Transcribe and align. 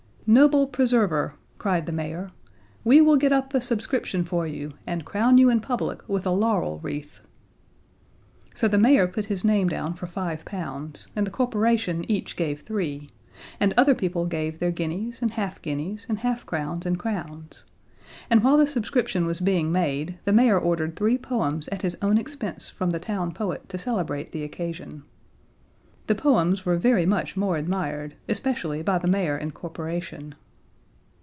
"Noble 0.27 0.65
preserver," 0.67 1.33
cried 1.57 1.85
the 1.85 1.91
mayor, 1.91 2.31
"we 2.85 3.01
will 3.01 3.17
get 3.17 3.33
up 3.33 3.53
a 3.53 3.59
subscription 3.59 4.23
for 4.23 4.47
you, 4.47 4.71
and 4.87 5.03
crown 5.03 5.37
you 5.37 5.49
in 5.49 5.59
public 5.59 6.07
with 6.07 6.25
a 6.25 6.31
laurel 6.31 6.79
wreath." 6.79 7.19
So 8.55 8.69
the 8.69 8.77
mayor 8.77 9.07
put 9.07 9.25
his 9.25 9.43
name 9.43 9.67
down 9.67 9.93
for 9.95 10.07
five 10.07 10.45
pounds, 10.45 11.09
and 11.17 11.27
the 11.27 11.31
corporation 11.31 12.09
each 12.09 12.37
gave 12.37 12.61
three, 12.61 13.09
and 13.59 13.73
other 13.75 13.93
people 13.95 14.25
gave 14.25 14.59
their 14.59 14.71
guineas 14.71 15.21
and 15.21 15.31
half 15.31 15.61
guineas 15.61 16.05
and 16.07 16.19
half 16.19 16.45
crowns 16.45 16.85
and 16.85 16.97
crowns, 16.97 17.65
and 18.29 18.41
while 18.41 18.55
the 18.55 18.67
subscription 18.67 19.25
was 19.25 19.41
being 19.41 19.69
made 19.69 20.17
the 20.23 20.31
mayor 20.31 20.57
ordered 20.57 20.95
three 20.95 21.17
poems 21.17 21.67
at 21.73 21.81
his 21.81 21.97
own 22.01 22.17
expense 22.17 22.69
from 22.69 22.91
the 22.91 22.99
town 22.99 23.33
poet 23.33 23.67
to 23.67 23.77
celebrate 23.77 24.31
the 24.31 24.45
occasion. 24.45 25.03
The 26.07 26.15
poems 26.15 26.65
were 26.65 26.75
very 26.75 27.05
much 27.05 27.37
more 27.37 27.55
admired, 27.55 28.15
especially 28.27 28.81
by 28.81 28.97
the 28.97 29.07
mayor 29.07 29.37
and 29.37 29.53
corporation. 29.53 30.35